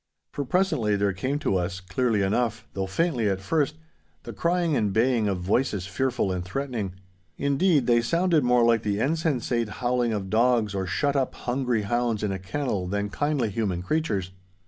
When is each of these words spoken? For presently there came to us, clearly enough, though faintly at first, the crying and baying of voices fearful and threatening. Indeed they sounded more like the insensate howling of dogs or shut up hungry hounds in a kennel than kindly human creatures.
For 0.31 0.43
presently 0.45 0.95
there 0.95 1.13
came 1.13 1.37
to 1.37 1.57
us, 1.57 1.79
clearly 1.79 2.23
enough, 2.23 2.67
though 2.73 2.87
faintly 2.87 3.29
at 3.29 3.39
first, 3.39 3.75
the 4.23 4.33
crying 4.33 4.75
and 4.75 4.91
baying 4.91 5.27
of 5.27 5.37
voices 5.41 5.85
fearful 5.85 6.31
and 6.31 6.43
threatening. 6.43 6.95
Indeed 7.37 7.85
they 7.85 8.01
sounded 8.01 8.43
more 8.43 8.63
like 8.63 8.81
the 8.81 8.97
insensate 8.97 9.69
howling 9.69 10.11
of 10.11 10.31
dogs 10.31 10.73
or 10.73 10.87
shut 10.87 11.15
up 11.15 11.35
hungry 11.35 11.83
hounds 11.83 12.23
in 12.23 12.31
a 12.31 12.39
kennel 12.39 12.87
than 12.87 13.09
kindly 13.11 13.51
human 13.51 13.83
creatures. 13.83 14.31